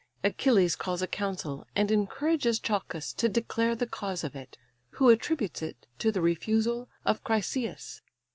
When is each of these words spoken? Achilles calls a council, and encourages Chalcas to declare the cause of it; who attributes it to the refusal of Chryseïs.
Achilles 0.23 0.75
calls 0.75 1.03
a 1.03 1.07
council, 1.07 1.67
and 1.75 1.91
encourages 1.91 2.57
Chalcas 2.59 3.13
to 3.13 3.29
declare 3.29 3.75
the 3.75 3.85
cause 3.85 4.23
of 4.23 4.35
it; 4.35 4.57
who 4.97 5.11
attributes 5.11 5.61
it 5.61 5.85
to 5.99 6.11
the 6.11 6.21
refusal 6.21 6.89
of 7.05 7.23
Chryseïs. 7.23 8.01